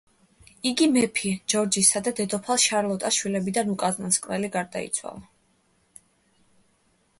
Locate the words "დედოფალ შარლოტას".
2.21-3.21